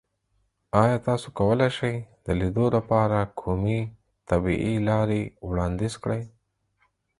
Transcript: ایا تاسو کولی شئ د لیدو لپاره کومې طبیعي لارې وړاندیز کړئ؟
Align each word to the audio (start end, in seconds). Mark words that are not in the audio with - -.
ایا 0.81 0.97
تاسو 1.07 1.27
کولی 1.39 1.69
شئ 1.77 1.95
د 2.25 2.27
لیدو 2.39 2.65
لپاره 2.75 3.17
کومې 3.41 3.79
طبیعي 4.29 4.75
لارې 4.89 5.21
وړاندیز 5.47 5.93
کړئ؟ 6.03 6.23